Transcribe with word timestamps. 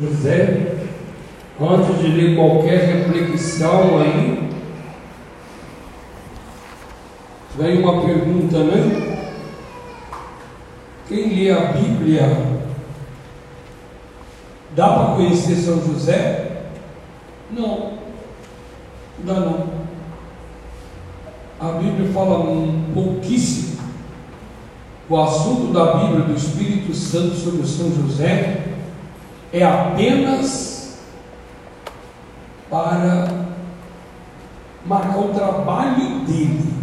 José, 0.00 0.76
antes 1.60 2.00
de 2.00 2.06
ler 2.06 2.36
qualquer 2.36 2.84
reflexão 2.84 3.98
aí, 3.98 4.48
vem 7.58 7.82
uma 7.82 8.00
pergunta, 8.02 8.62
né? 8.62 9.26
Quem 11.08 11.34
lê 11.34 11.50
a 11.50 11.72
Bíblia 11.72 12.22
dá 14.76 14.88
para 14.88 15.14
conhecer 15.16 15.56
São 15.56 15.84
José? 15.84 16.68
Não, 17.50 17.94
dá 19.24 19.34
não. 19.34 19.66
A 21.58 21.72
Bíblia 21.72 22.12
fala 22.12 22.38
um 22.38 22.92
pouquíssimo. 22.94 23.78
O 25.08 25.20
assunto 25.20 25.72
da 25.72 25.94
Bíblia 25.96 26.20
do 26.20 26.34
Espírito 26.36 26.94
Santo 26.94 27.34
sobre 27.34 27.66
São 27.66 27.90
José 27.92 28.67
é 29.52 29.64
apenas 29.64 30.98
para 32.70 33.46
marcar 34.84 35.18
o 35.18 35.34
trabalho 35.34 36.20
dele 36.20 36.74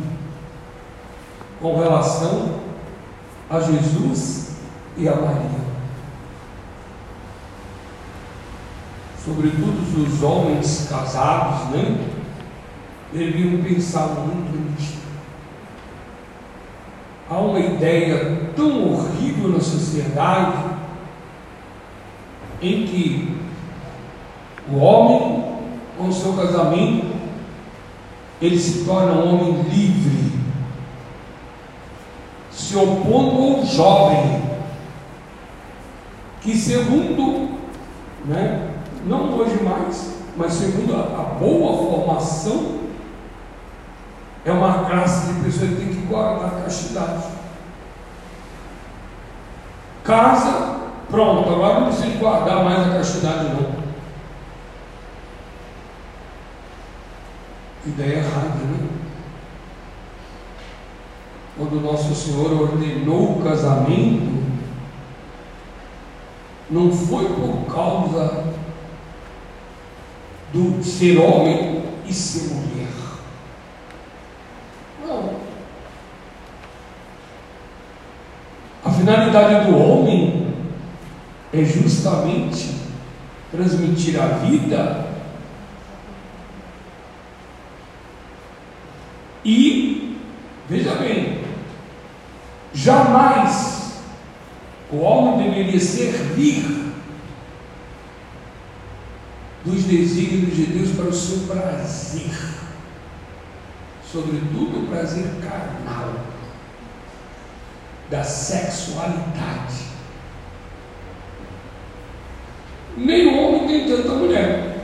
com 1.61 1.79
relação 1.79 2.59
a 3.49 3.59
Jesus 3.59 4.57
e 4.97 5.07
a 5.07 5.15
Maria. 5.15 5.65
Sobretudo 9.23 10.07
os 10.07 10.23
homens 10.23 10.87
casados, 10.89 11.69
né? 11.69 12.09
Deviam 13.11 13.63
pensar 13.63 14.07
muito 14.07 14.71
nisso. 14.71 14.97
Há 17.29 17.37
uma 17.37 17.59
ideia 17.59 18.51
tão 18.55 18.93
horrível 18.93 19.49
na 19.49 19.59
sociedade 19.59 20.74
em 22.65 22.87
que 22.87 23.37
o 24.71 24.77
homem, 24.77 25.43
com 25.97 26.07
o 26.07 26.13
seu 26.13 26.33
casamento, 26.33 27.15
ele 28.41 28.59
se 28.59 28.83
torna 28.83 29.13
um 29.13 29.35
homem 29.35 29.61
livre, 29.63 30.39
se 32.51 32.75
opondo 32.75 33.57
ao 33.57 33.65
jovem, 33.65 34.41
que 36.41 36.55
segundo, 36.55 37.59
né, 38.25 38.71
não 39.05 39.37
hoje 39.37 39.61
mais, 39.63 40.15
mas 40.35 40.53
segundo 40.53 40.95
a, 40.95 40.99
a 40.99 41.23
boa 41.39 41.77
formação, 41.77 42.75
é 44.43 44.51
uma 44.51 44.85
classe 44.85 45.33
de 45.33 45.41
pessoa 45.41 45.69
que 45.69 45.75
tem 45.75 45.89
que 45.89 46.07
guardar 46.07 46.47
a 46.47 46.61
castidade. 46.61 47.23
Casa 50.03 50.74
Pronto, 51.09 51.49
agora 51.49 51.79
não 51.79 51.87
precisa 51.87 52.17
guardar 52.17 52.63
mais 52.63 52.87
a 52.87 52.97
castidade 52.97 53.45
não. 53.45 53.85
Ideia 57.85 58.17
errada, 58.17 58.47
né? 58.47 58.89
Quando 61.57 61.81
Nosso 61.81 62.13
Senhor 62.13 62.51
ordenou 62.51 63.37
o 63.37 63.43
casamento, 63.43 64.43
não 66.69 66.91
foi 66.91 67.25
por 67.25 67.73
causa 67.73 68.55
do 70.51 70.83
ser 70.83 71.17
homem 71.17 71.83
e 72.05 72.13
ser 72.13 72.53
mulher. 72.53 72.87
Não. 75.05 75.35
A 78.83 78.89
finalidade 78.89 79.69
do 79.69 79.77
homem 79.77 80.34
é 81.55 81.63
justamente 81.63 82.75
transmitir 83.49 84.21
a 84.21 84.27
vida 84.39 85.07
e, 89.43 90.17
veja 90.67 90.95
bem, 90.95 91.45
jamais 92.73 94.01
o 94.91 94.97
homem 94.97 95.49
deveria 95.49 95.79
servir 95.79 96.93
dos 99.63 99.83
desígnios 99.85 100.57
de 100.57 100.65
Deus 100.65 100.91
para 100.91 101.05
o 101.05 101.13
seu 101.13 101.47
prazer, 101.47 102.37
sobretudo 104.11 104.83
o 104.83 104.87
prazer 104.87 105.25
carnal, 105.41 106.15
da 108.11 108.23
sexualidade. 108.25 109.94
Nem 112.97 113.27
o 113.27 113.37
homem 113.37 113.67
tem 113.67 113.87
tanta 113.87 114.13
mulher. 114.13 114.75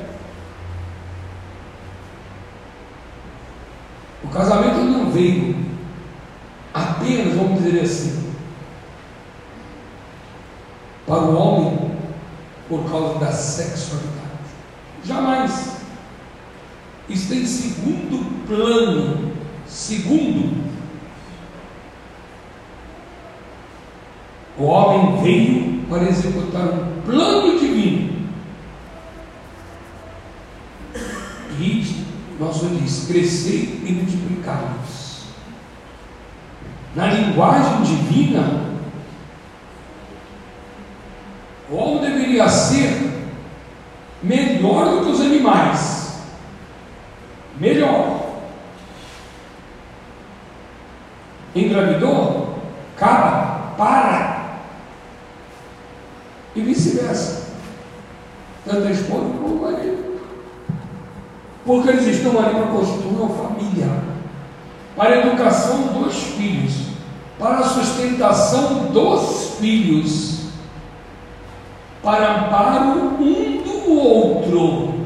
O 4.24 4.28
casamento 4.28 4.78
não 4.78 5.12
veio 5.12 5.56
apenas, 6.74 7.36
vamos 7.36 7.64
dizer 7.64 7.82
assim, 7.82 8.34
para 11.06 11.20
o 11.24 11.36
homem 11.36 11.92
por 12.70 12.90
causa 12.90 13.20
da 13.20 13.32
sexualidade. 13.32 14.12
Jamais. 15.04 15.82
Isso 17.10 17.30
tem 17.30 17.46
segundo 17.46 18.46
plano. 18.48 19.32
Segundo, 19.68 20.64
o 24.58 24.64
homem 24.66 25.22
veio 25.24 25.71
para 25.91 26.07
executar 26.07 26.69
um 26.69 27.02
plano 27.02 27.59
divino. 27.59 28.22
E 31.59 32.06
nosso 32.40 32.66
diz: 32.68 33.07
crescer 33.07 33.84
e 33.85 33.91
multiplicar-vos. 33.91 35.25
Na 36.96 37.07
linguagem 37.07 37.84
divina, 37.84 38.72
o 41.69 41.75
homem 41.75 42.09
deveria 42.09 42.47
ser 42.47 43.30
melhor 44.24 44.85
do 44.85 45.06
que 45.06 45.12
os 45.12 45.19
animais. 45.19 46.22
Melhor. 47.59 48.31
Engravidou? 51.53 52.59
Cara, 52.96 53.74
para 53.78 54.31
e 56.62 56.64
vice-versa. 56.64 57.42
Tanto 58.66 58.88
a 58.88 58.92
esposa 58.92 59.26
como 59.26 59.56
o 59.56 59.62
marido. 59.62 60.22
Porque 61.66 61.90
eles 61.90 62.08
estão 62.08 62.40
ali 62.40 62.56
para 62.56 62.68
construir 62.68 63.16
uma 63.16 63.30
família, 63.30 64.04
para 64.96 65.16
a 65.16 65.20
educação 65.20 65.94
dos 65.94 66.16
filhos, 66.16 66.74
para 67.38 67.58
a 67.58 67.64
sustentação 67.64 68.86
dos 68.86 69.56
filhos, 69.60 70.42
para 72.04 72.46
amparo 72.46 73.00
um 73.20 73.64
do 73.64 73.92
outro. 73.92 75.02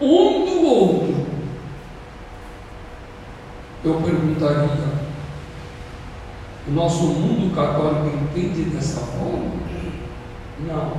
Um 0.00 0.44
do 0.44 0.66
outro. 0.66 1.26
Eu 3.84 3.94
perguntaria, 3.94 4.88
o 6.66 6.70
nosso 6.72 7.04
mundo 7.04 7.54
católico 7.54 8.16
entende 8.16 8.70
dessa 8.70 9.00
forma? 9.00 9.58
Não. 10.66 10.92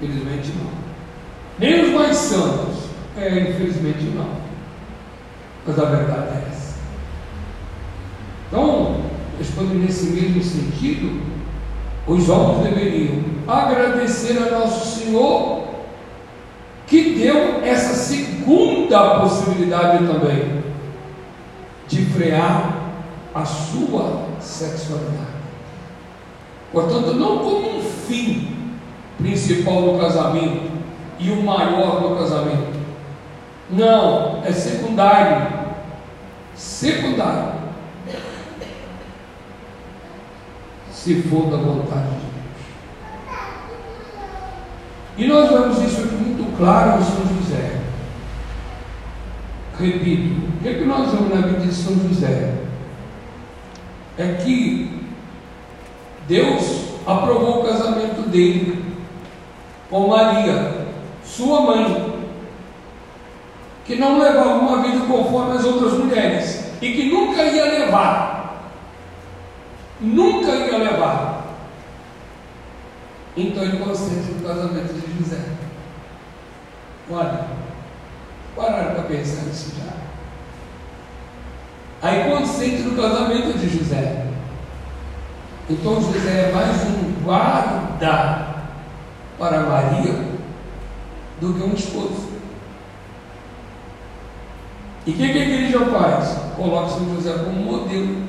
Infelizmente 0.00 0.52
não. 0.58 0.70
Nem 1.58 1.84
os 1.84 1.90
mais 1.90 2.16
santos. 2.16 2.90
É, 3.16 3.50
infelizmente 3.50 4.04
não. 4.14 4.40
Mas 5.66 5.78
a 5.78 5.84
verdade 5.84 6.28
é 6.28 6.48
essa. 6.50 6.74
Então, 8.48 9.02
respondendo 9.38 9.84
nesse 9.84 10.06
mesmo 10.06 10.42
sentido, 10.42 11.20
os 12.06 12.28
homens 12.28 12.64
deveriam 12.64 13.22
agradecer 13.46 14.38
a 14.38 14.50
Nosso 14.50 14.98
Senhor 14.98 15.68
que 16.86 17.14
deu 17.14 17.62
essa 17.64 17.94
segunda 17.94 19.20
possibilidade 19.20 20.04
também 20.06 20.60
de 21.86 22.04
frear 22.06 22.80
a 23.32 23.44
sua 23.44 24.24
sexualidade. 24.40 25.39
Portanto, 26.72 27.14
não 27.14 27.38
como 27.38 27.78
um 27.78 27.82
fim 27.82 28.56
principal 29.18 29.82
do 29.82 29.98
casamento 29.98 30.70
e 31.18 31.30
o 31.30 31.42
maior 31.42 32.00
do 32.00 32.16
casamento. 32.16 32.80
Não, 33.70 34.42
é 34.44 34.52
secundário. 34.52 35.48
Secundário. 36.54 37.60
Se 40.92 41.22
for 41.22 41.50
da 41.50 41.56
vontade 41.56 42.08
de 42.10 42.10
Deus. 42.10 42.30
E 45.16 45.26
nós 45.26 45.48
vemos 45.50 45.78
isso 45.82 46.06
muito 46.12 46.56
claro 46.56 47.00
em 47.00 47.04
São 47.04 47.36
José. 47.36 47.80
Repito, 49.78 50.46
o 50.56 50.62
que, 50.62 50.68
é 50.68 50.74
que 50.74 50.84
nós 50.84 51.10
vemos 51.10 51.34
na 51.34 51.46
vida 51.46 51.60
de 51.60 51.72
São 51.74 51.94
José? 52.06 52.54
É 54.18 54.34
que 54.34 54.99
Deus 56.30 56.84
aprovou 57.04 57.60
o 57.60 57.64
casamento 57.64 58.28
dele. 58.30 58.84
com 59.90 60.06
Maria, 60.06 60.86
sua 61.24 61.62
mãe, 61.62 62.22
que 63.84 63.96
não 63.96 64.20
levava 64.20 64.60
uma 64.60 64.80
vida 64.80 65.04
conforme 65.06 65.56
as 65.56 65.64
outras 65.64 65.94
mulheres 65.94 66.72
e 66.80 66.92
que 66.92 67.10
nunca 67.10 67.42
ia 67.42 67.64
levar. 67.64 68.70
Nunca 70.00 70.52
ia 70.52 70.78
levar. 70.78 71.46
Então 73.36 73.64
ele 73.64 73.78
consente 73.78 74.30
no 74.30 74.48
casamento 74.48 74.94
de 74.94 75.18
José. 75.18 75.44
Olha, 77.10 77.46
pararam 78.54 78.94
para 78.94 79.02
pensar 79.02 79.42
nisso 79.46 79.72
já. 79.76 79.92
Aí 82.00 82.30
consente 82.30 82.82
no 82.82 82.96
casamento 82.96 83.58
de 83.58 83.68
José. 83.68 84.29
Então 85.70 86.02
José 86.02 86.48
é 86.48 86.52
mais 86.52 86.82
um 86.82 87.22
guarda 87.22 88.64
para 89.38 89.60
Maria 89.60 90.30
do 91.40 91.54
que 91.54 91.62
um 91.62 91.74
esposo. 91.74 92.28
E 95.06 95.12
o 95.12 95.14
que, 95.14 95.32
que 95.32 95.38
a 95.38 95.42
igreja 95.42 95.86
faz? 95.86 96.38
Coloca 96.56 96.88
São 96.88 97.14
José 97.14 97.32
como 97.44 97.52
modelo 97.52 98.24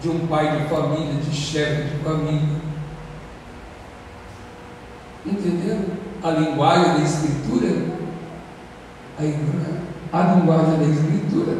de 0.00 0.08
um 0.08 0.28
pai 0.28 0.58
de 0.58 0.68
família, 0.68 1.14
de 1.14 1.34
chefe 1.34 1.90
de 1.90 2.04
família. 2.04 2.60
Entenderam? 5.26 6.04
A 6.22 6.30
linguagem 6.30 6.94
da 6.94 7.00
Escritura, 7.00 7.98
a, 9.18 10.18
a 10.20 10.34
linguagem 10.34 10.78
da 10.78 10.84
Escritura 10.84 11.58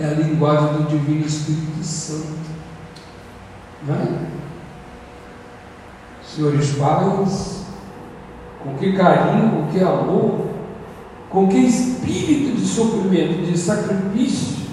é 0.00 0.04
a 0.04 0.14
linguagem 0.14 0.82
do 0.82 0.88
Divino 0.88 1.24
Espírito 1.24 1.84
Santo. 1.84 2.55
Não 3.82 3.94
é? 3.94 4.26
Senhores 6.22 6.72
pais, 6.72 7.66
com 8.62 8.74
que 8.74 8.92
carinho, 8.92 9.50
com 9.50 9.66
que 9.72 9.82
amor, 9.82 10.46
com 11.30 11.48
que 11.48 11.58
espírito 11.58 12.56
de 12.56 12.66
sofrimento, 12.66 13.44
de 13.44 13.56
sacrifício, 13.56 14.66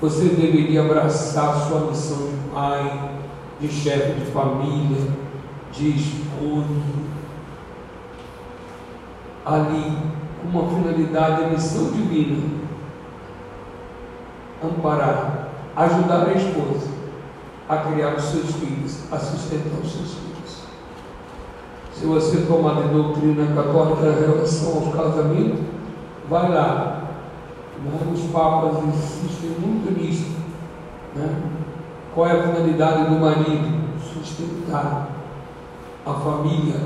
você 0.00 0.24
deveria 0.24 0.82
abraçar 0.82 1.68
sua 1.68 1.88
missão 1.88 2.28
de 2.28 2.50
pai, 2.52 3.10
de 3.60 3.68
chefe 3.68 4.20
de 4.20 4.26
família, 4.26 5.08
de 5.72 5.90
esposo, 5.90 6.82
ali, 9.44 9.98
com 10.40 10.48
uma 10.58 10.68
finalidade, 10.68 11.44
a 11.44 11.48
missão 11.48 11.92
divina, 11.92 12.42
amparar, 14.62 15.48
ajudar 15.76 16.28
a 16.28 16.32
esposa 16.32 16.91
a 17.68 17.76
criar 17.78 18.14
os 18.16 18.24
seus 18.24 18.52
filhos, 18.52 19.12
a 19.12 19.18
sustentar 19.18 19.78
os 19.82 19.92
seus 19.92 20.14
filhos. 20.14 20.32
Se 21.92 22.06
você 22.06 22.46
tomar 22.46 22.82
de 22.82 22.88
doutrina 22.88 23.54
católica 23.54 24.06
em 24.06 24.20
relação 24.20 24.74
aos 24.74 24.94
casamentos, 24.94 25.60
vai 26.28 26.50
lá. 26.50 27.02
Né? 27.84 28.12
Os 28.12 28.22
papas 28.32 28.82
insistem 28.84 29.50
muito 29.60 29.92
nisso. 29.96 30.36
Né? 31.14 31.42
Qual 32.14 32.26
é 32.26 32.32
a 32.32 32.42
finalidade 32.42 33.04
do 33.04 33.20
marido? 33.20 33.82
Sustentar 34.00 35.08
a 36.04 36.12
família. 36.12 36.80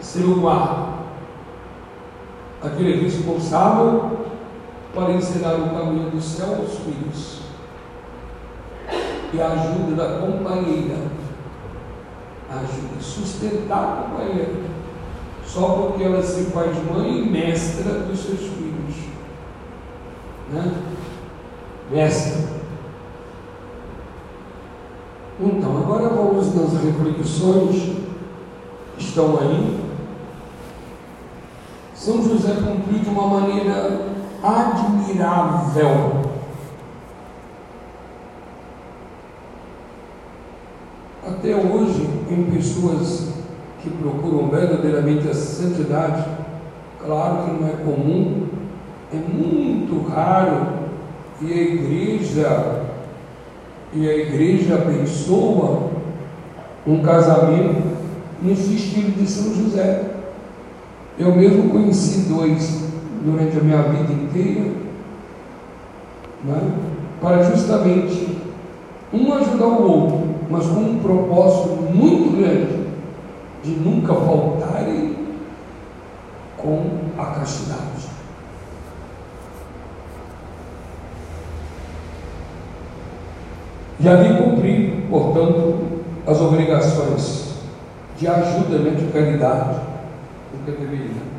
Ser 0.00 0.24
o 0.24 0.40
guarda. 0.40 0.90
Aquele 2.62 3.02
responsável 3.02 4.18
para 4.94 5.12
ensinar 5.12 5.54
o 5.54 5.70
caminho 5.70 6.10
do 6.10 6.20
céu 6.20 6.56
aos 6.56 6.78
filhos. 6.80 7.49
E 9.32 9.40
a 9.40 9.46
ajuda 9.48 9.94
da 9.94 10.20
companheira 10.20 11.20
ajuda, 12.50 13.00
sustentar 13.00 13.78
a 13.78 14.02
companheira, 14.02 14.54
só 15.46 15.68
porque 15.68 16.02
ela 16.02 16.22
se 16.22 16.44
faz 16.46 16.76
mãe 16.84 17.18
e 17.18 17.30
mestra 17.30 18.00
dos 18.00 18.18
seus 18.18 18.40
filhos. 18.40 18.96
Né? 20.52 20.74
Mestra. 21.90 22.60
Então, 25.40 25.78
agora 25.78 26.08
vamos 26.08 26.54
nas 26.54 26.82
reflexões 26.82 28.00
estão 28.98 29.38
aí. 29.40 29.80
São 31.94 32.22
José 32.22 32.54
cumpriu 32.54 32.98
de 32.98 33.08
uma 33.08 33.40
maneira 33.40 34.06
admirável 34.42 36.29
Até 41.26 41.54
hoje, 41.54 42.08
em 42.30 42.44
pessoas 42.44 43.28
que 43.82 43.90
procuram 43.90 44.48
verdadeiramente 44.48 45.28
a 45.28 45.34
santidade, 45.34 46.24
claro 47.04 47.44
que 47.44 47.62
não 47.62 47.68
é 47.68 47.72
comum, 47.84 48.46
é 49.12 49.16
muito 49.16 50.08
raro, 50.08 50.80
e 51.42 51.52
a 51.52 51.56
igreja, 51.56 52.82
e 53.92 54.08
a 54.08 54.16
igreja 54.16 54.76
abençoa 54.76 55.90
um 56.86 57.02
casamento 57.02 57.82
nesse 58.42 58.74
estilo 58.74 59.10
de 59.10 59.26
São 59.26 59.54
José. 59.54 60.04
Eu 61.18 61.34
mesmo 61.34 61.68
conheci 61.68 62.30
dois 62.30 62.82
durante 63.22 63.58
a 63.58 63.60
minha 63.60 63.82
vida 63.82 64.12
inteira, 64.12 64.70
né, 66.44 66.60
para 67.20 67.42
justamente 67.42 68.38
um 69.12 69.34
ajudar 69.34 69.66
o 69.66 69.82
outro 69.82 70.19
mas 70.50 70.66
com 70.66 70.80
um 70.80 70.98
propósito 70.98 71.68
muito 71.94 72.36
grande 72.36 72.80
de 73.62 73.70
nunca 73.70 74.12
faltarem 74.12 75.16
com 76.58 76.82
a 77.16 77.26
castidade. 77.26 78.10
E 84.00 84.08
ali 84.08 84.42
cumprir, 84.42 85.06
portanto, 85.08 85.78
as 86.26 86.40
obrigações 86.40 87.54
de 88.18 88.26
ajuda, 88.26 88.78
né, 88.78 88.90
de 88.90 89.12
caridade, 89.12 89.78
do 90.52 90.64
que 90.64 90.70
deveria. 90.72 91.30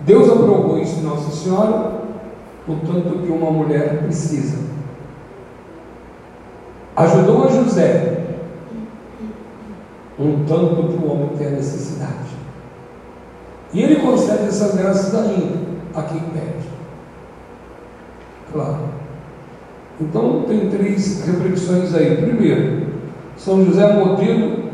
Deus 0.00 0.28
aprovou 0.28 0.78
isso 0.78 1.00
em 1.00 1.04
Nossa 1.04 1.30
Senhora, 1.30 1.92
portanto, 2.66 3.22
que 3.24 3.32
uma 3.32 3.50
mulher 3.50 4.02
precisa 4.02 4.73
ajudou 6.96 7.44
a 7.44 7.48
José 7.48 8.24
um 10.18 10.44
tanto 10.44 10.88
que 10.88 11.04
o 11.04 11.10
homem 11.10 11.28
tem 11.36 11.48
a 11.48 11.50
necessidade. 11.50 12.12
E 13.72 13.82
ele 13.82 13.96
concede 13.96 14.44
essas 14.44 14.76
graças 14.76 15.14
ainda 15.14 15.58
a 15.94 16.02
quem 16.02 16.20
pede. 16.20 16.68
Claro. 18.52 18.78
Então 20.00 20.44
tem 20.46 20.70
três 20.70 21.24
reflexões 21.26 21.94
aí. 21.94 22.16
Primeiro, 22.16 22.86
São 23.36 23.64
José 23.64 23.82
é 23.82 24.04
modelo 24.04 24.64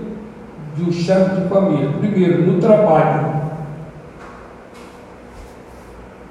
do 0.76 0.92
chefe 0.92 1.40
de 1.40 1.48
família. 1.48 1.90
Primeiro, 1.98 2.42
no 2.46 2.60
trabalho. 2.60 3.49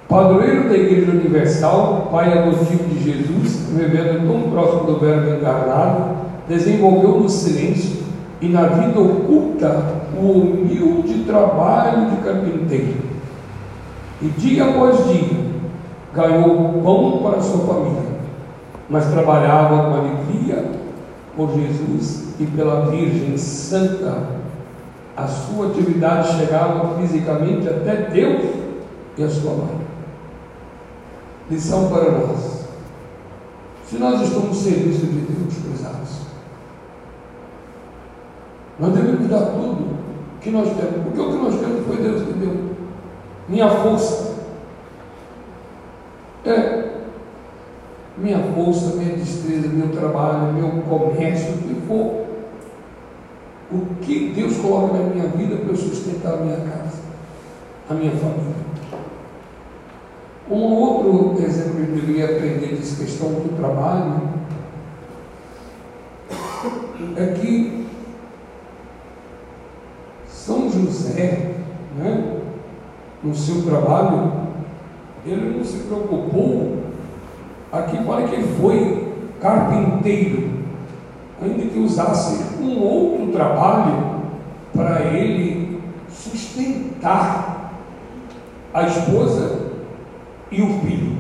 Padroeiro 0.10 0.68
da 0.68 0.76
Igreja 0.76 1.12
Universal, 1.12 2.08
pai 2.12 2.36
adotivo 2.36 2.84
de 2.86 3.04
Jesus, 3.04 3.70
vivendo 3.70 4.28
tão 4.28 4.50
próximo 4.50 4.86
do 4.86 5.00
Verbo 5.00 5.36
encarnado, 5.36 6.16
desenvolveu 6.48 7.20
no 7.20 7.30
silêncio 7.30 8.06
e 8.42 8.48
na 8.48 8.64
vida 8.64 9.00
oculta 9.00 9.86
o 10.20 10.32
humilde 10.32 11.26
trabalho 11.26 12.10
de 12.10 12.18
carpinteiro. 12.24 12.98
E 14.20 14.30
dia 14.30 14.66
após 14.66 14.98
dia 15.10 15.38
ganhou 16.12 16.82
pão 16.84 17.20
para 17.22 17.40
sua 17.40 17.68
família, 17.68 18.10
mas 18.90 19.12
trabalhava 19.12 19.92
com 19.92 19.96
alegria 19.96 20.72
por 21.38 21.52
Jesus 21.54 22.34
e 22.40 22.46
pela 22.48 22.90
Virgem 22.90 23.38
Santa. 23.38 24.24
A 25.16 25.28
sua 25.28 25.68
atividade 25.68 26.36
chegava 26.36 26.98
fisicamente 27.00 27.70
até 27.70 28.10
Deus 28.12 28.44
e 29.16 29.24
a 29.24 29.30
sua 29.30 29.52
mãe 29.52 29.89
lição 31.50 31.90
para 31.90 32.12
nós. 32.12 32.60
Se 33.86 33.98
nós 33.98 34.22
estamos 34.22 34.50
no 34.50 34.54
serviço 34.54 35.08
de 35.08 35.22
Deus, 35.22 35.54
prezados, 35.56 36.20
nós 38.80 38.94
devemos 38.94 39.28
dar 39.28 39.46
tudo 39.48 39.98
que 40.40 40.52
nós 40.52 40.68
temos, 40.68 41.04
porque 41.06 41.20
o 41.20 41.32
que 41.32 41.44
nós 41.44 41.60
temos 41.60 41.86
foi 41.88 41.98
Deus 41.98 42.22
que 42.24 42.34
deu. 42.34 42.76
Minha 43.48 43.70
força. 43.70 44.36
É. 46.46 46.90
Minha 48.18 48.40
força, 48.54 48.96
minha 48.96 49.16
destreza, 49.16 49.68
meu 49.70 49.90
trabalho, 49.90 50.54
meu 50.54 50.84
comércio, 50.84 51.56
o 51.56 51.58
que 51.58 51.82
for. 51.88 52.30
O 53.72 53.96
que 54.02 54.34
Deus 54.36 54.58
coloca 54.58 54.98
na 54.98 55.10
minha 55.10 55.28
vida 55.28 55.56
para 55.58 55.70
eu 55.70 55.76
sustentar 55.76 56.34
a 56.34 56.38
minha 56.38 56.58
casa, 56.58 57.00
a 57.90 57.94
minha 57.94 58.12
família. 58.12 58.69
Um 60.50 60.74
outro 60.74 61.44
exemplo 61.44 61.86
que 61.86 62.10
eu 62.10 62.16
ia 62.16 62.26
aprender 62.26 62.76
dessa 62.76 63.04
questão 63.04 63.30
do 63.30 63.56
trabalho 63.56 64.20
é 67.16 67.26
que 67.34 67.86
São 70.28 70.68
José, 70.72 71.52
né, 71.96 72.42
no 73.24 73.36
seu 73.36 73.62
trabalho, 73.62 74.32
ele 75.24 75.56
não 75.56 75.64
se 75.64 75.84
preocupou. 75.84 76.80
Aqui 77.72 78.04
para 78.04 78.24
que 78.24 78.34
ele 78.34 78.56
foi 78.60 79.14
carpinteiro, 79.40 80.50
ainda 81.40 81.66
que 81.68 81.78
usasse 81.78 82.60
um 82.60 82.82
outro 82.82 83.32
trabalho 83.32 84.24
para 84.74 85.02
ele 85.14 85.80
sustentar 86.10 87.72
a 88.74 88.84
esposa 88.88 89.59
e 90.52 90.62
o 90.62 90.80
filho. 90.80 91.18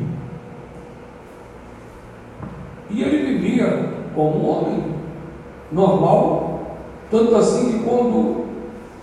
E 2.90 3.04
ele 3.04 3.38
vivia 3.38 3.90
como 4.16 4.38
um 4.38 4.50
homem 4.50 4.84
normal, 5.72 6.78
tanto 7.12 7.36
assim 7.36 7.72
que 7.72 7.84
quando 7.84 8.46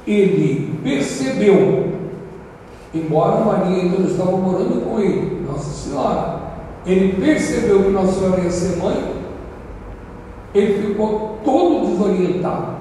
ele 0.06 0.78
percebeu, 0.83 1.92
embora 2.92 3.45
Maria 3.45 3.83
ainda 3.83 3.99
não 3.99 4.06
estava 4.06 4.37
morando 4.37 4.85
com 4.85 5.00
ele, 5.00 5.45
Nossa 5.47 5.71
Senhora, 5.71 6.40
ele 6.85 7.21
percebeu 7.21 7.85
que 7.85 7.90
Nossa 7.90 8.21
Senhora 8.21 8.42
ia 8.42 8.50
ser 8.50 8.76
mãe, 8.83 9.16
ele 10.54 10.88
ficou 10.88 11.38
todo 11.45 11.87
desorientado. 11.87 12.76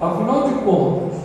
Afinal 0.00 0.48
de 0.48 0.54
contas, 0.60 1.18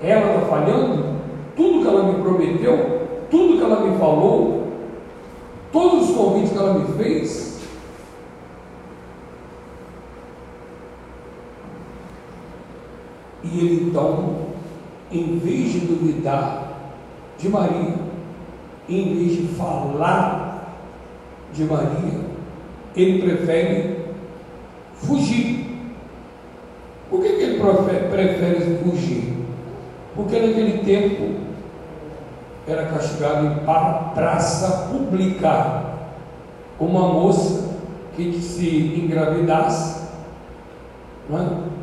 ela 0.00 0.34
está 0.34 0.46
falhando, 0.46 1.13
tudo 1.56 1.82
que 1.82 1.88
ela 1.88 2.12
me 2.12 2.22
prometeu, 2.22 3.08
tudo 3.30 3.58
que 3.58 3.64
ela 3.64 3.80
me 3.80 3.98
falou, 3.98 4.68
todos 5.72 6.10
os 6.10 6.16
convites 6.16 6.52
que 6.52 6.58
ela 6.58 6.74
me 6.74 6.92
fez, 6.94 7.60
e 13.44 13.58
ele 13.58 13.88
então, 13.88 14.36
em 15.12 15.38
vez 15.38 15.72
de 15.72 15.80
duvidar 15.80 16.92
de 17.38 17.48
Maria, 17.48 17.94
em 18.88 19.14
vez 19.14 19.36
de 19.36 19.54
falar 19.54 20.74
de 21.52 21.64
Maria, 21.64 22.20
ele 22.96 23.22
prefere 23.22 24.04
fugir. 24.94 25.64
Por 27.10 27.22
que, 27.22 27.28
que 27.28 27.42
ele 27.42 27.58
prefere 27.58 28.78
fugir? 28.82 29.33
Porque 30.14 30.38
naquele 30.38 30.78
tempo 30.84 31.40
era 32.66 32.86
castigado 32.86 33.46
em 33.46 33.54
praça 34.14 34.88
pública 34.90 35.84
uma 36.78 37.08
moça 37.12 37.78
que 38.16 38.32
se 38.40 39.00
engravidasse 39.04 40.04
é? 41.32 41.74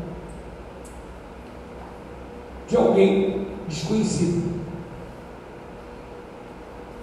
de 2.68 2.76
alguém 2.76 3.46
desconhecido. 3.68 4.62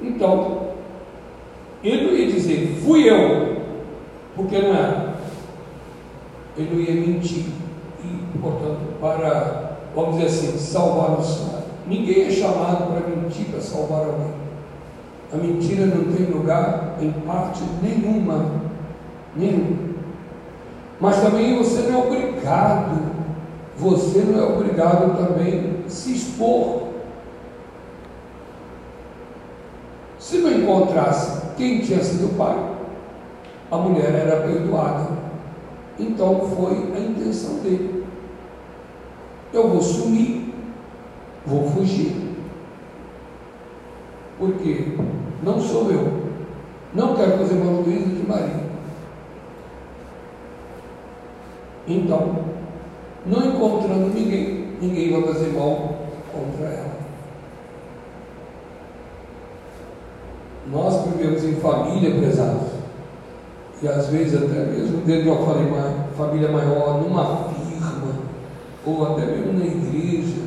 Então, 0.02 0.70
ele 1.84 2.06
não 2.06 2.14
ia 2.14 2.32
dizer, 2.32 2.82
fui 2.84 3.10
eu, 3.10 3.62
porque 4.36 4.58
não 4.58 4.76
era. 4.76 5.16
Ele 6.58 6.74
não 6.74 6.82
ia 6.82 7.08
mentir. 7.08 7.46
E, 8.04 8.38
portanto, 8.40 8.80
para, 9.00 9.69
vamos 9.96 10.16
dizer 10.16 10.28
assim, 10.28 10.58
salvar 10.58 11.20
o 11.20 11.24
Senhor. 11.24 11.60
Ninguém 11.88 12.28
é 12.28 12.32
chamado 12.32 12.92
para 12.92 13.16
mentir 13.16 13.48
para 13.48 13.62
salvar 13.62 14.06
alguém. 14.06 14.34
A 15.34 15.38
mentira 15.38 15.86
não 15.86 16.14
tem 16.14 16.26
lugar 16.26 16.98
em 17.02 17.12
parte 17.12 17.62
nenhuma. 17.82 18.46
Nenhuma. 19.36 19.90
Mas 21.00 21.22
também 21.22 21.58
você 21.58 21.82
não 21.82 22.02
é 22.02 22.06
obrigado, 22.06 23.00
você 23.78 24.20
não 24.20 24.40
é 24.40 24.44
obrigado 24.44 25.18
também 25.18 25.84
a 25.86 25.90
se 25.90 26.14
expor 26.14 26.90
Se 30.30 30.38
não 30.38 30.52
encontrasse 30.52 31.42
quem 31.58 31.80
tinha 31.80 32.04
sido 32.04 32.38
pai, 32.38 32.56
a 33.72 33.78
mulher 33.78 34.14
era 34.14 34.42
perdoada. 34.42 35.08
Então 35.98 36.42
foi 36.56 36.94
a 36.96 37.00
intenção 37.00 37.56
dele. 37.64 37.99
Eu 39.52 39.68
vou 39.68 39.82
sumir, 39.82 40.54
vou 41.46 41.68
fugir. 41.70 42.16
Porque 44.38 44.96
não 45.44 45.60
sou 45.60 45.92
eu. 45.92 46.20
Não 46.94 47.16
quero 47.16 47.38
fazer 47.38 47.56
mal 47.56 47.84
juízo 47.84 48.16
de 48.16 48.28
Maria. 48.28 48.70
Então, 51.88 52.36
não 53.26 53.48
encontrando 53.48 54.14
ninguém, 54.14 54.78
ninguém 54.80 55.12
vai 55.12 55.34
fazer 55.34 55.54
mal 55.54 55.96
contra 56.32 56.68
ela. 56.68 57.00
Nós 60.72 61.04
vivemos 61.08 61.44
em 61.44 61.56
família, 61.56 62.20
prezados, 62.20 62.68
e 63.82 63.88
às 63.88 64.08
vezes 64.08 64.44
até 64.44 64.66
mesmo 64.66 65.02
dentro 65.02 65.24
de 65.24 65.30
uma 65.30 65.46
família 66.16 66.52
maior, 66.52 67.02
numa 67.02 67.49
ou 68.90 69.14
até 69.14 69.26
mesmo 69.26 69.54
na 69.54 69.66
igreja, 69.66 70.42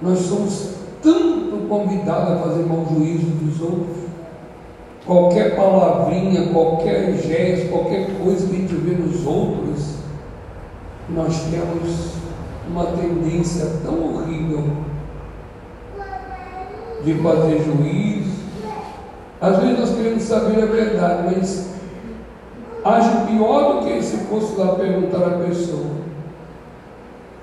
nós 0.00 0.18
somos 0.20 0.70
tanto 1.02 1.66
convidados 1.68 2.32
a 2.32 2.36
fazer 2.36 2.64
mau 2.64 2.86
juízo 2.90 3.26
dos 3.26 3.60
outros. 3.60 3.96
Qualquer 5.06 5.56
palavrinha, 5.56 6.52
qualquer 6.52 7.16
gesto, 7.16 7.70
qualquer 7.70 8.18
coisa 8.22 8.46
que 8.46 8.54
a 8.54 8.58
gente 8.58 8.74
vê 8.74 8.92
nos 8.92 9.26
outros, 9.26 9.96
nós 11.08 11.42
temos 11.50 12.10
uma 12.70 12.86
tendência 12.86 13.66
tão 13.82 14.14
horrível 14.14 14.64
de 17.04 17.14
fazer 17.14 17.64
juízo, 17.64 18.40
às 19.40 19.56
vezes 19.58 19.78
nós 19.78 19.96
queremos 19.96 20.22
saber 20.22 20.62
a 20.62 20.66
verdade, 20.66 21.34
mas 21.34 21.70
acho 22.84 23.26
pior 23.26 23.80
do 23.80 23.86
que 23.86 24.02
se 24.02 24.18
fosse 24.26 24.54
lá 24.56 24.74
perguntar 24.74 25.26
à 25.26 25.30
pessoa. 25.46 25.99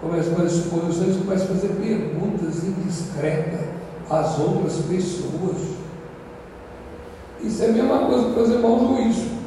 Começa 0.01 0.31
a 0.31 0.35
fazer 0.35 0.49
suposições, 0.49 1.17
começa 1.17 1.43
a 1.45 1.47
fazer 1.47 1.69
perguntas 1.69 2.63
indiscretas 2.63 3.67
às 4.09 4.39
outras 4.39 4.75
pessoas. 4.87 5.57
Isso 7.41 7.63
é 7.63 7.69
a 7.69 7.71
mesma 7.71 7.99
coisa 8.05 8.29
que 8.29 8.39
fazer 8.39 8.57
mau 8.59 8.79
juízo. 8.79 9.37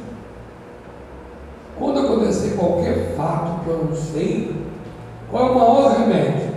Quando 1.79 1.99
acontecer 1.99 2.55
qualquer 2.57 3.15
fato 3.15 3.63
que 3.63 3.69
eu 3.69 3.85
não 3.85 3.95
sei, 3.95 4.55
qual 5.29 5.47
é 5.47 5.51
o 5.51 5.55
maior 5.55 5.99
remédio? 5.99 6.51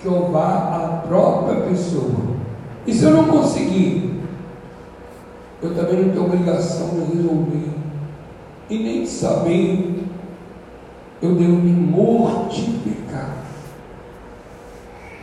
Que 0.00 0.06
eu 0.06 0.30
vá 0.30 0.74
à 0.74 1.06
própria 1.08 1.62
pessoa. 1.62 2.28
E 2.86 2.94
se 2.94 3.04
eu 3.04 3.10
não 3.10 3.24
conseguir 3.24 4.08
eu 5.60 5.74
também 5.74 6.04
não 6.04 6.10
tenho 6.10 6.24
obrigação 6.24 6.88
de 6.90 7.16
resolver. 7.16 7.70
E 8.70 8.78
nem 8.78 9.02
de 9.02 9.08
saber, 9.08 9.87
eu 11.20 11.34
devo 11.34 11.56
me 11.56 11.72
mortificar. 11.72 13.36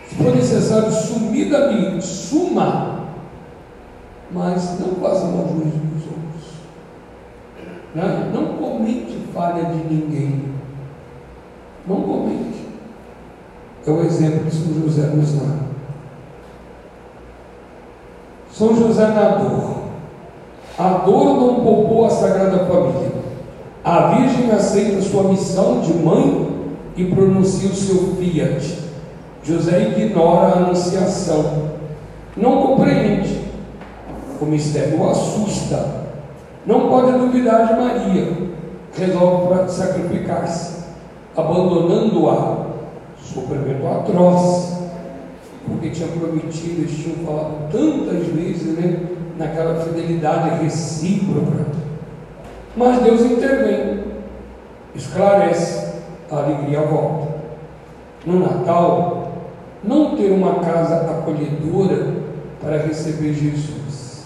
Se 0.07 0.15
for 0.15 0.35
necessário 0.35 0.91
sumir 0.91 1.49
da 1.49 2.01
suma, 2.01 3.05
mas 4.31 4.79
não 4.79 4.95
faça 4.95 5.25
mal 5.27 5.47
juízo 5.47 5.77
dos 5.77 6.03
outros. 6.03 6.53
Né? 7.93 8.31
Não 8.33 8.57
comente 8.57 9.27
falha 9.33 9.65
de 9.65 9.93
ninguém. 9.93 10.53
Não 11.87 12.01
comente. 12.01 12.65
É 13.87 13.91
o 13.91 14.01
exemplo 14.01 14.45
que 14.45 14.55
São 14.55 14.73
José 14.73 15.07
nos 15.07 15.33
dá. 15.33 15.55
São 18.51 18.75
José 18.75 19.07
na 19.07 19.37
dor 19.37 19.75
a 20.77 20.89
dor 20.89 21.39
não 21.39 21.63
poupou 21.63 22.05
a 22.05 22.09
Sagrada 22.09 22.65
Família. 22.65 23.14
A 23.85 24.07
Virgem 24.15 24.49
aceita 24.49 24.99
sua 24.99 25.25
missão 25.25 25.79
de 25.81 25.93
mãe 25.93 26.47
e 26.97 27.05
pronuncia 27.05 27.69
o 27.69 27.75
seu 27.75 28.15
fiat. 28.15 28.79
José 29.43 29.93
ignora 29.95 30.47
a 30.47 30.57
anunciação. 30.57 31.69
Não 32.35 32.63
compreende. 32.63 33.41
O 34.41 34.45
mistério 34.45 34.99
o 34.99 35.11
assusta. 35.11 36.03
Não 36.65 36.89
pode 36.89 37.11
duvidar 37.11 37.67
de 37.67 37.73
Maria. 37.79 38.33
Resolve 38.97 39.71
sacrificar-se, 39.71 40.85
abandonando-a. 41.37 42.65
Sofrimento 43.21 43.85
atroz. 43.85 44.79
Porque 45.67 45.91
tinha 45.91 46.07
prometido, 46.07 46.81
eles 46.81 46.97
tinham 46.97 47.17
falado 47.23 47.71
tantas 47.71 48.25
vezes, 48.29 48.79
né? 48.79 48.99
naquela 49.37 49.79
fidelidade 49.83 50.63
recíproca. 50.63 51.74
Mas 52.75 53.01
Deus 53.03 53.21
intervém, 53.21 54.03
esclarece, 54.93 55.93
a 56.29 56.37
alegria 56.37 56.81
volta. 56.81 57.35
No 58.25 58.39
Natal, 58.39 59.31
não 59.83 60.15
ter 60.17 60.31
uma 60.31 60.55
casa 60.55 60.95
acolhedora 61.11 62.15
para 62.61 62.77
receber 62.79 63.33
Jesus. 63.33 64.25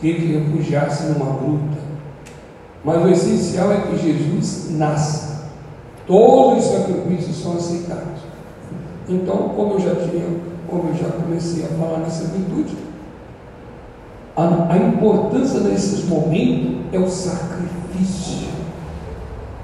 Ter 0.00 0.14
que 0.14 0.36
refugiar-se 0.36 1.04
numa 1.04 1.36
gruta. 1.36 1.78
Mas 2.84 3.02
o 3.02 3.08
essencial 3.08 3.72
é 3.72 3.80
que 3.80 3.96
Jesus 3.96 4.70
nasça. 4.72 5.48
Todos 6.06 6.66
os 6.66 6.70
sacrifícios 6.72 7.42
são 7.42 7.56
aceitados. 7.56 8.20
Então, 9.08 9.50
como 9.56 9.74
eu 9.74 9.80
já 9.80 9.94
tinha, 9.94 10.26
como 10.68 10.90
eu 10.90 10.94
já 10.94 11.08
comecei 11.08 11.64
a 11.64 11.68
falar 11.68 11.98
nessa 11.98 12.24
virtude, 12.24 12.76
a, 14.36 14.72
a 14.72 14.76
importância 14.76 15.60
nesses 15.60 16.08
momentos 16.08 16.86
é 16.92 16.98
o 16.98 17.08
sacrifício, 17.08 18.48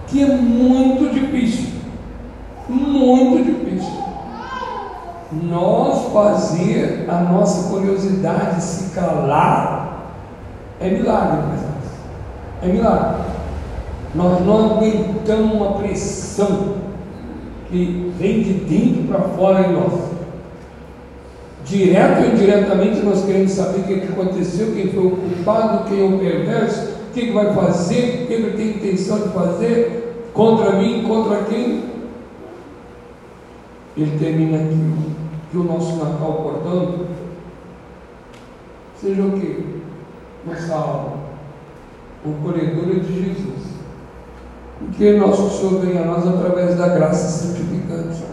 que 0.07 0.23
é 0.23 0.27
muito 0.27 1.13
difícil, 1.13 1.71
muito 2.69 3.45
difícil. 3.45 4.01
Nós 5.33 6.13
fazer 6.13 7.07
a 7.09 7.21
nossa 7.21 7.71
curiosidade 7.71 8.63
se 8.63 8.91
calar 8.91 10.11
é 10.81 10.91
milagre, 10.91 11.43
mas 11.51 12.69
é 12.69 12.73
milagre. 12.73 13.23
Nós 14.15 14.45
não 14.45 14.77
aguentamos 14.77 15.55
uma 15.55 15.73
pressão 15.75 16.75
que 17.69 18.13
vem 18.19 18.43
de 18.43 18.53
dentro 18.55 19.05
para 19.05 19.21
fora 19.21 19.69
em 19.69 19.73
nós. 19.73 20.20
Direto 21.71 22.23
ou 22.23 22.33
indiretamente 22.33 23.01
nós 23.01 23.25
queremos 23.25 23.53
saber 23.53 23.81
o 23.81 23.85
que 23.85 24.13
aconteceu, 24.13 24.73
quem 24.75 24.89
foi 24.89 25.07
o 25.07 25.11
culpado, 25.17 25.89
quem 25.89 26.01
é 26.01 26.05
o 26.05 26.19
perverso, 26.19 26.89
o 27.09 27.13
que 27.13 27.31
vai 27.31 27.55
fazer, 27.55 28.25
o 28.25 28.27
que 28.27 28.33
ele 28.33 28.57
tem 28.57 28.71
intenção 28.71 29.21
de 29.21 29.29
fazer, 29.29 30.29
contra 30.35 30.73
mim, 30.73 31.05
contra 31.07 31.45
quem. 31.45 31.85
Ele 33.97 34.19
termina 34.19 34.57
aqui, 34.57 35.15
que 35.51 35.57
o 35.57 35.63
nosso 35.63 35.97
Natal, 35.97 36.43
portanto, 36.43 37.07
seja 39.01 39.23
o 39.23 39.33
que? 39.33 39.81
Nossa 40.45 40.75
alma, 40.75 41.19
o 42.25 42.33
corredor 42.43 42.99
de 42.99 43.25
Jesus 43.25 43.71
porque 44.81 45.13
nosso 45.13 45.51
Senhor 45.51 45.85
vem 45.85 45.99
a 45.99 46.05
nós 46.07 46.27
através 46.27 46.75
da 46.77 46.89
graça 46.89 47.29
santificante. 47.29 48.30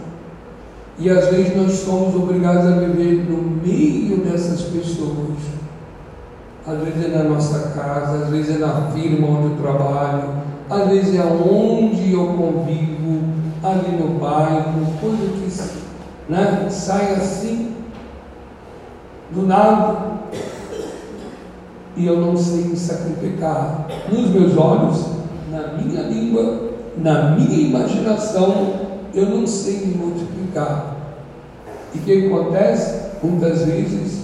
E 1.00 1.08
às 1.08 1.26
vezes 1.28 1.56
nós 1.56 1.72
somos 1.72 2.14
obrigados 2.14 2.66
a 2.66 2.78
viver 2.78 3.24
no 3.28 3.38
meio 3.62 4.16
dessas 4.18 4.62
pessoas. 4.62 5.36
Às 6.66 6.78
vezes 6.80 7.04
é 7.04 7.16
na 7.16 7.24
nossa 7.24 7.70
casa, 7.70 8.24
às 8.24 8.28
vezes 8.30 8.56
é 8.56 8.58
na 8.58 8.90
firma 8.90 9.28
onde 9.28 9.52
eu 9.52 9.56
trabalho, 9.62 10.28
às 10.68 10.88
vezes 10.88 11.14
é 11.14 11.24
onde 11.24 12.12
eu 12.12 12.26
convivo, 12.26 13.22
ali 13.62 13.96
no 13.96 14.18
bairro, 14.18 14.86
coisa 15.00 15.16
que 15.16 15.48
né, 16.28 16.66
sai 16.68 17.14
assim, 17.14 17.74
do 19.30 19.46
nada, 19.46 20.18
e 21.96 22.06
eu 22.06 22.20
não 22.20 22.36
sei 22.36 22.64
me 22.64 22.76
sacrificar. 22.76 23.86
Nos 24.10 24.30
meus 24.30 24.56
olhos, 24.56 25.06
na 25.50 25.68
minha 25.68 26.02
língua, 26.02 26.70
na 26.96 27.30
minha 27.30 27.68
imaginação, 27.68 28.87
eu 29.14 29.26
não 29.26 29.46
sei 29.46 29.86
me 29.86 29.94
multiplicar. 29.94 30.96
E 31.94 31.98
o 31.98 32.02
que 32.02 32.26
acontece? 32.26 33.08
Muitas 33.22 33.64
vezes 33.64 34.22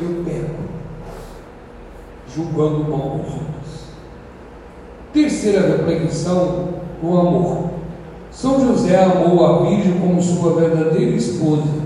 eu 0.00 0.24
perco, 0.24 0.60
julgando 2.34 2.84
mal 2.90 3.16
os 3.16 3.32
outros. 3.32 3.50
Terceira 5.12 5.76
reflexão, 5.76 6.68
o 7.02 7.16
amor. 7.16 7.70
São 8.30 8.60
José 8.60 8.96
amou 8.96 9.44
a 9.44 9.68
Virgem 9.68 9.98
como 10.00 10.22
sua 10.22 10.54
verdadeira 10.54 11.16
esposa 11.16 11.80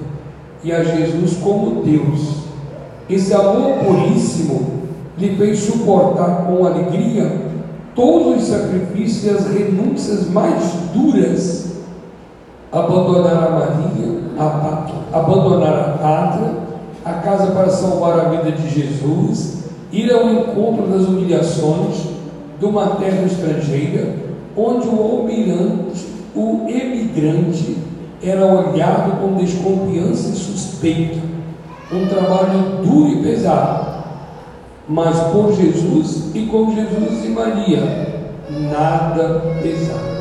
e 0.62 0.72
a 0.72 0.84
Jesus 0.84 1.38
como 1.42 1.82
Deus. 1.82 2.44
Esse 3.08 3.32
amor 3.32 3.78
puríssimo 3.84 4.82
lhe 5.16 5.36
fez 5.36 5.60
suportar 5.60 6.46
com 6.46 6.66
alegria 6.66 7.44
todos 7.94 8.42
os 8.42 8.48
sacrifícios 8.48 9.24
e 9.24 9.30
as 9.30 9.46
renúncias 9.46 10.28
mais 10.28 10.62
duras, 10.92 11.73
abandonar 12.74 13.46
a 13.46 13.50
Maria, 13.50 14.20
a 14.38 14.44
pátria, 14.44 14.98
abandonar 15.12 15.78
a 15.78 15.98
pátria, 15.98 16.52
a 17.04 17.12
casa 17.14 17.52
para 17.52 17.68
salvar 17.70 18.18
a 18.18 18.28
vida 18.30 18.52
de 18.52 18.68
Jesus, 18.68 19.64
ir 19.92 20.12
ao 20.12 20.28
encontro 20.28 20.86
das 20.88 21.06
humilhações 21.06 22.08
de 22.58 22.64
uma 22.64 22.96
terra 22.96 23.22
estrangeira, 23.24 24.16
onde 24.56 24.88
o 24.88 25.00
almirante, 25.00 26.06
o 26.34 26.66
emigrante, 26.68 27.78
era 28.22 28.44
olhado 28.46 29.20
com 29.20 29.34
desconfiança 29.34 30.30
e 30.30 30.36
suspeita, 30.36 31.20
um 31.92 32.06
trabalho 32.08 32.82
duro 32.82 33.08
e 33.08 33.22
pesado 33.22 33.94
mas 34.88 35.18
por 35.32 35.52
Jesus 35.54 36.30
e 36.34 36.46
com 36.46 36.74
Jesus 36.74 37.24
e 37.24 37.28
Maria, 37.28 38.24
nada 38.50 39.40
pesado. 39.62 40.13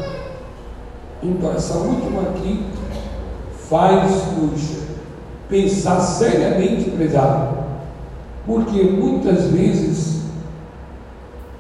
Então, 1.24 1.52
essa 1.54 1.78
última 1.78 2.22
aqui 2.22 2.66
faz-nos 3.70 4.84
pensar 5.48 6.00
seriamente, 6.02 6.92
prezado, 6.92 7.60
porque 8.46 8.84
muitas 8.84 9.46
vezes 9.46 10.24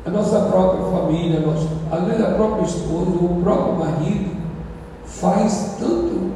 a 0.06 0.10
nossa 0.10 0.42
própria 0.42 0.84
família, 0.92 1.40
nosso, 1.40 1.70
às 1.90 2.04
vezes 2.04 2.26
a 2.26 2.32
própria 2.32 2.66
esposa, 2.66 3.12
o 3.12 3.40
próprio 3.42 3.74
marido, 3.76 4.36
faz 5.06 5.78
tanto, 5.80 6.32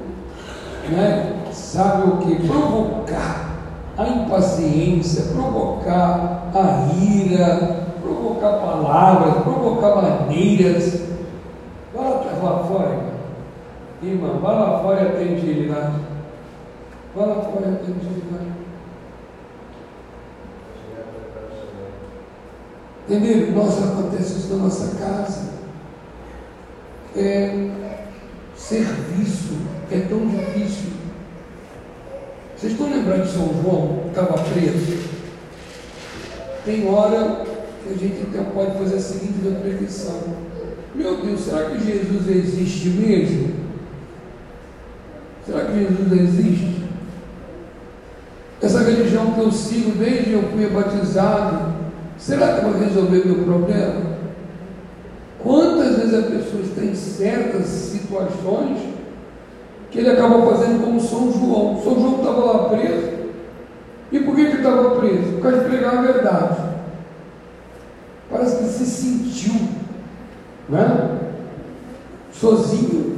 né, 0.89 1.33
sabe 1.51 2.09
o 2.09 2.17
que? 2.17 2.47
Provocar 2.47 3.57
a 3.97 4.07
impaciência, 4.07 5.33
provocar 5.33 6.49
a 6.53 6.93
ira, 7.03 7.87
provocar 8.01 8.51
palavras, 8.59 9.43
provocar 9.43 9.95
maneiras. 9.95 11.01
Vai 11.93 12.09
lá, 12.09 12.63
fora. 12.63 13.06
Irmã, 14.01 14.39
vai 14.39 14.55
lá 14.55 14.79
fora 14.79 15.01
e 15.01 15.07
atende 15.07 15.47
ele 15.47 15.69
lá. 15.69 15.99
Vai 17.15 17.27
lá 17.27 17.35
fora 17.41 17.67
e 17.67 17.73
atende 17.73 18.05
ele 18.05 18.23
lá. 18.31 18.57
Entendeu? 23.09 23.51
Nós 23.53 23.83
acontece 23.83 24.39
isso 24.39 24.53
na 24.53 24.63
nossa 24.63 24.95
casa. 24.97 25.57
É, 27.15 27.69
serviço 28.55 29.55
é 29.91 29.99
tão 30.01 30.27
difícil. 30.27 30.91
Vocês 32.55 32.73
estão 32.73 32.89
lembrando 32.89 33.23
de 33.23 33.31
São 33.31 33.61
João, 33.61 33.99
que 34.03 34.09
estava 34.09 34.33
preso? 34.33 34.97
Tem 36.65 36.87
hora 36.87 37.45
que 37.83 37.93
a 37.93 37.97
gente 37.97 38.27
então 38.27 38.45
pode 38.45 38.77
fazer 38.77 38.97
a 38.97 38.99
seguinte 38.99 39.47
reflexão: 39.47 40.21
Meu 40.93 41.17
Deus, 41.25 41.41
será 41.41 41.69
que 41.69 41.85
Jesus 41.85 42.27
existe 42.27 42.89
mesmo? 42.89 43.66
Será 45.47 45.65
que 45.65 45.79
Jesus 45.79 46.11
existe? 46.11 46.83
Essa 48.61 48.83
religião 48.83 49.31
que 49.31 49.39
eu 49.39 49.51
sigo 49.51 49.91
desde 49.97 50.33
eu 50.33 50.43
fui 50.51 50.67
batizado, 50.67 51.73
será 52.17 52.55
que 52.55 52.65
vai 52.65 52.83
resolver 52.83 53.25
meu 53.25 53.45
problema? 53.45 54.17
Quantas 55.41 55.95
vezes 55.95 56.13
as 56.13 56.25
pessoas 56.25 56.67
têm 56.75 56.93
certas 56.93 57.65
situações 57.65 58.97
que 59.89 59.99
ele 59.99 60.09
acabou 60.09 60.51
fazendo 60.51 60.83
como 60.83 60.99
São 60.99 61.31
João. 61.31 61.81
São 61.81 61.95
João 61.95 62.17
estava 62.17 62.43
lá 62.43 62.69
preso. 62.69 63.17
E 64.11 64.19
por 64.19 64.35
que 64.35 64.41
ele 64.41 64.57
estava 64.57 64.99
preso? 64.99 65.33
Por 65.33 65.41
causa 65.41 65.59
de 65.59 65.69
pregar 65.69 65.97
a 65.97 66.01
verdade. 66.01 66.57
Parece 68.29 68.57
que 68.57 68.65
se 68.65 68.85
sentiu 68.85 69.67
né? 70.69 71.19
sozinho. 72.31 73.16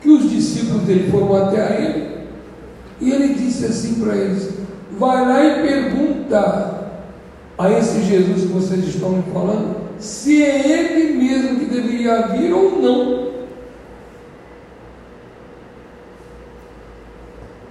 Que 0.00 0.08
os 0.08 0.30
discípulos 0.30 0.82
dele 0.82 1.10
foram 1.10 1.34
até 1.34 1.82
ele. 1.82 2.18
E 3.00 3.10
ele 3.10 3.34
disse 3.34 3.66
assim 3.66 3.94
para 3.94 4.16
eles: 4.16 4.50
Vai 4.98 5.26
lá 5.26 5.44
e 5.44 5.62
pergunta 5.62 6.78
a 7.58 7.72
esse 7.72 8.02
Jesus 8.02 8.42
que 8.42 8.48
vocês 8.48 8.84
estão 8.84 9.10
me 9.10 9.22
falando 9.32 9.88
se 9.98 10.44
é 10.44 10.68
ele 10.68 11.14
mesmo 11.14 11.58
que 11.58 11.66
deveria 11.66 12.28
vir 12.28 12.52
ou 12.52 12.80
não. 12.80 13.28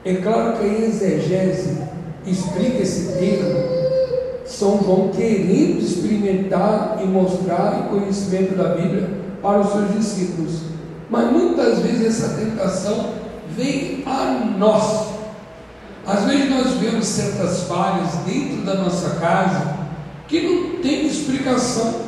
É 0.03 0.15
claro 0.15 0.57
que 0.57 0.65
a 0.65 0.87
exegese 0.87 1.77
explica 2.25 2.81
esse 2.81 3.13
termo, 3.17 3.59
São 4.45 4.81
João 4.83 5.09
querendo 5.09 5.79
experimentar 5.79 6.99
e 7.01 7.07
mostrar 7.07 7.87
o 7.87 7.89
conhecimento 7.89 8.55
da 8.55 8.75
Bíblia 8.75 9.09
para 9.41 9.59
os 9.59 9.71
seus 9.71 9.93
discípulos. 9.93 10.61
Mas 11.17 11.31
muitas 11.31 11.79
vezes 11.79 12.05
essa 12.05 12.35
tentação 12.35 13.13
vem 13.55 14.03
a 14.05 14.53
nós. 14.55 15.07
Às 16.05 16.25
vezes 16.25 16.49
nós 16.51 16.73
vemos 16.75 17.07
certas 17.07 17.63
falhas 17.63 18.13
dentro 18.23 18.61
da 18.63 18.75
nossa 18.75 19.19
casa 19.19 19.77
que 20.27 20.41
não 20.41 20.79
tem 20.79 21.07
explicação. 21.07 22.07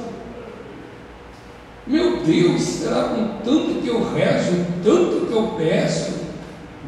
Meu 1.88 2.22
Deus, 2.22 2.62
será 2.62 3.06
com 3.06 3.40
tanto 3.44 3.82
que 3.82 3.88
eu 3.88 4.14
rezo, 4.14 4.64
tanto 4.84 5.26
que 5.26 5.34
eu 5.34 5.56
peço, 5.58 6.12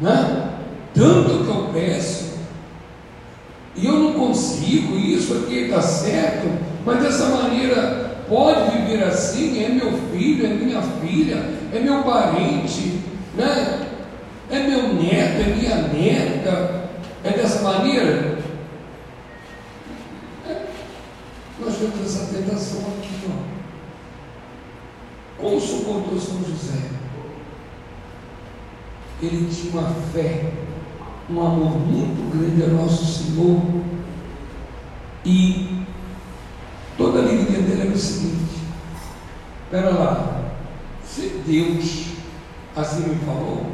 né? 0.00 0.50
tanto 0.94 1.44
que 1.44 1.50
eu 1.50 1.70
peço, 1.72 2.34
e 3.74 3.84
eu 3.84 3.94
não 3.94 4.12
consigo, 4.12 4.96
isso 4.96 5.34
aqui 5.38 5.64
está 5.64 5.82
certo, 5.82 6.46
mas 6.84 7.02
dessa 7.02 7.26
maneira 7.30 8.01
pode 8.28 8.70
viver 8.70 9.04
assim, 9.04 9.64
é 9.64 9.68
meu 9.68 9.92
filho, 10.10 10.46
é 10.46 10.48
minha 10.48 10.82
filha, 10.82 11.36
é 11.72 11.80
meu 11.80 12.02
parente, 12.02 13.00
né? 13.36 13.88
é 14.52 14.68
meu 14.68 14.92
neto, 14.94 15.40
é 15.40 15.54
minha 15.54 15.76
neta, 15.88 16.90
é 17.24 17.30
dessa 17.30 17.62
maneira? 17.62 18.38
É. 20.46 20.66
Nós 21.58 21.76
temos 21.78 22.00
essa 22.04 22.34
tentação 22.34 22.80
aqui, 22.80 23.14
ó. 23.28 23.52
Como 25.40 25.58
suportou 25.58 26.20
São 26.20 26.44
José? 26.44 26.90
Ele 29.22 29.48
tinha 29.50 29.72
uma 29.72 29.94
fé, 30.12 30.52
um 31.30 31.40
amor 31.40 31.78
muito 31.78 32.36
grande 32.36 32.64
a 32.64 32.66
nosso 32.66 33.06
Senhor. 33.06 33.62
E 35.24 35.82
toda 36.98 37.20
a 37.20 37.22
alegria 37.22 37.62
dele 37.62 37.80
era 37.80 37.81
o 37.92 37.98
seguinte: 37.98 38.62
espera 39.64 39.90
lá, 39.90 40.42
se 41.04 41.42
Deus 41.46 42.12
assim 42.76 43.08
me 43.08 43.16
falou, 43.24 43.66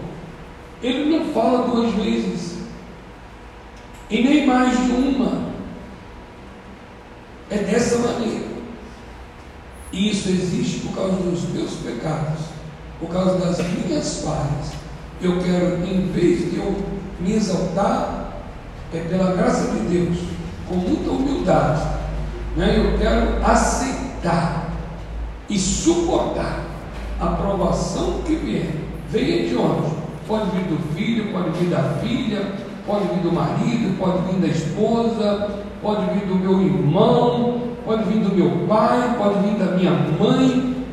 ele 0.83 1.17
não 1.17 1.33
fala 1.33 1.69
duas 1.69 1.93
vezes, 1.95 2.59
e 4.11 4.23
nem 4.23 4.47
mais 4.47 4.77
de 4.77 4.93
uma. 4.93 5.49
É 7.51 7.59
dessa 7.59 7.99
maneira. 7.99 8.49
E 9.91 10.11
isso 10.11 10.29
existe 10.29 10.81
por 10.81 10.95
causa 10.95 11.17
dos 11.17 11.49
meus 11.49 11.73
pecados, 11.77 12.41
por 13.01 13.09
causa 13.09 13.39
das 13.39 13.59
minhas 13.59 14.23
falhas. 14.23 14.73
Eu 15.21 15.43
quero, 15.43 15.83
em 15.85 16.09
vez 16.13 16.51
de 16.51 16.59
eu 16.59 16.77
me 17.21 17.33
exaltar, 17.33 18.43
é 18.93 19.01
pela 19.01 19.33
graça 19.33 19.73
de 19.73 19.81
Deus, 19.89 20.19
com 20.69 20.77
muita 20.77 21.11
humildade, 21.11 21.83
né? 22.57 22.75
eu 22.77 22.99
quero 22.99 23.45
aceitar 23.45 23.98
e 25.49 25.59
suportar 25.59 26.65
a 27.21 27.27
provação 27.29 28.23
que 28.25 28.35
vier. 28.37 28.75
Venha 29.11 29.49
de 29.49 29.57
onde? 29.57 29.97
Pode 30.27 30.51
vir 30.51 30.65
do 30.65 30.95
filho, 30.95 31.33
pode 31.33 31.51
vir 31.59 31.71
da 31.71 31.83
filha, 32.01 32.53
pode 32.87 33.09
vir 33.09 33.21
do 33.23 33.33
marido, 33.33 33.99
pode 33.99 34.31
vir 34.31 34.41
da 34.41 34.49
esposa, 34.49 35.65
pode 35.81 36.13
vir 36.13 36.27
do 36.27 36.35
meu 36.35 36.61
irmão, 36.61 37.63
pode 37.85 38.05
vir 38.05 38.21
do 38.21 38.35
meu 38.35 38.67
pai, 38.67 39.17
pode 39.17 39.41
vir 39.41 39.59
da 39.59 39.73
minha 39.77 39.93
mãe, 39.93 40.87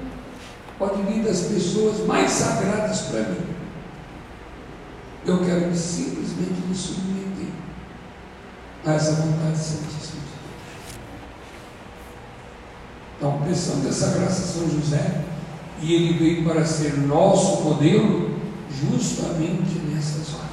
pode 0.79 1.01
vir 1.03 1.23
das 1.23 1.41
pessoas 1.41 2.05
mais 2.07 2.31
sagradas 2.31 3.01
para 3.01 3.21
mim. 3.21 3.55
Eu 5.25 5.39
quero 5.39 5.75
simplesmente 5.75 6.61
me 6.67 6.75
submeter 6.75 7.51
a 8.85 8.93
essa 8.93 9.13
vontade 9.13 9.57
santíssima. 9.57 10.21
Então, 13.17 13.41
pensando 13.45 13.87
essa 13.87 14.17
graça 14.17 14.41
São 14.41 14.69
José, 14.69 15.23
e 15.81 15.93
ele 15.93 16.17
veio 16.17 16.43
para 16.43 16.65
ser 16.65 16.97
nosso 16.97 17.63
modelo 17.63 18.31
justamente 18.69 19.79
nessas 19.89 20.33
horas. 20.33 20.44